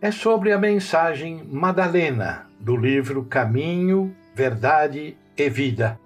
[0.00, 5.98] é sobre a mensagem Madalena, do livro Caminho, Verdade e Vida.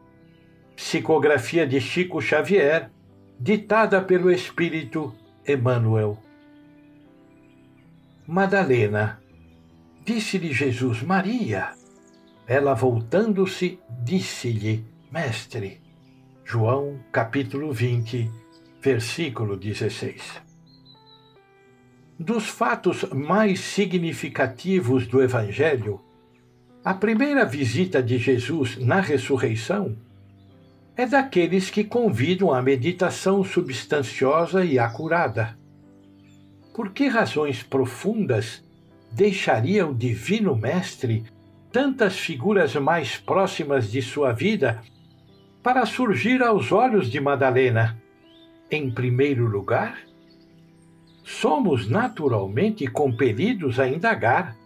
[0.75, 2.91] Psicografia de Chico Xavier,
[3.39, 5.15] ditada pelo Espírito
[5.47, 6.19] Emmanuel.
[8.27, 9.21] Madalena,
[10.05, 11.73] disse-lhe Jesus, Maria.
[12.47, 15.81] Ela voltando-se, disse-lhe, Mestre.
[16.45, 18.31] João capítulo 20,
[18.81, 20.52] versículo 16
[22.23, 26.01] dos fatos mais significativos do Evangelho,
[26.85, 29.97] a primeira visita de Jesus na ressurreição
[30.97, 35.59] é daqueles que convidam à meditação substanciosa e acurada.
[36.75, 38.63] Por que razões profundas
[39.11, 41.25] deixaria o Divino Mestre
[41.73, 44.81] tantas figuras mais próximas de sua vida
[45.61, 48.01] para surgir aos olhos de Madalena?
[48.71, 50.12] Em primeiro lugar,
[51.41, 54.57] somos naturalmente compelidos a indagar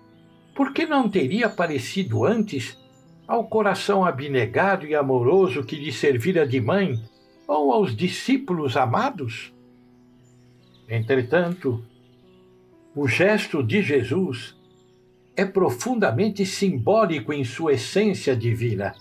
[0.54, 2.76] por que não teria aparecido antes
[3.26, 7.00] ao coração abnegado e amoroso que lhe servira de mãe
[7.46, 9.54] ou aos discípulos amados?
[10.88, 11.84] Entretanto,
[12.94, 14.56] o gesto de Jesus
[15.36, 18.94] é profundamente simbólico em sua essência divina.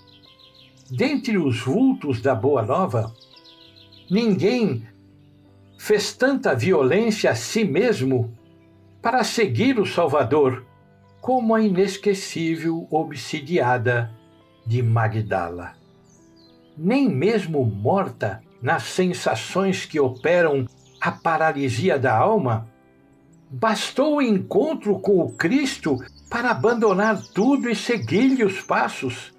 [0.90, 3.14] Dentre os vultos da Boa Nova,
[4.10, 4.86] ninguém
[5.78, 8.34] fez tanta violência a si mesmo
[9.02, 10.66] para seguir o Salvador,
[11.22, 14.12] como a inesquecível obsidiada
[14.66, 15.74] de Magdala.
[16.78, 20.66] Nem mesmo morta nas sensações que operam
[21.00, 22.68] a paralisia da alma,
[23.50, 25.98] bastou o encontro com o Cristo
[26.30, 29.34] para abandonar tudo e seguir-lhe os passos,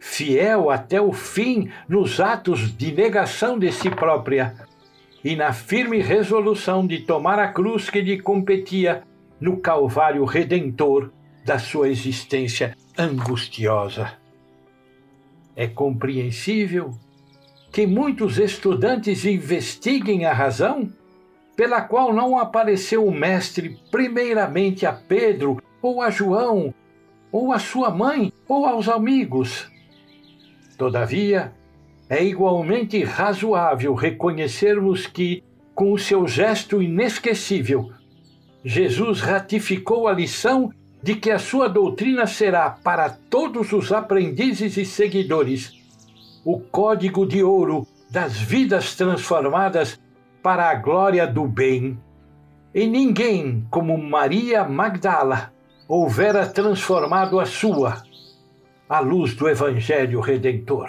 [0.00, 4.54] fiel até o fim nos atos de negação de si própria,
[5.24, 9.02] e na firme resolução de tomar a cruz que lhe competia
[9.40, 11.10] no calvário redentor
[11.44, 14.12] da sua existência angustiosa.
[15.54, 16.92] É compreensível
[17.70, 20.92] que muitos estudantes investiguem a razão
[21.56, 26.74] pela qual não apareceu o Mestre primeiramente a Pedro, ou a João,
[27.30, 29.70] ou a sua mãe, ou aos amigos.
[30.78, 31.52] Todavia,
[32.08, 35.42] é igualmente razoável reconhecermos que,
[35.74, 37.90] com o seu gesto inesquecível,
[38.64, 40.70] Jesus ratificou a lição
[41.02, 45.72] de que a sua doutrina será para todos os aprendizes e seguidores
[46.44, 49.98] o código de ouro das vidas transformadas
[50.42, 51.98] para a glória do bem.
[52.74, 55.52] E ninguém, como Maria Magdala,
[55.88, 58.02] houvera transformado a sua,
[58.88, 60.88] à luz do Evangelho Redentor.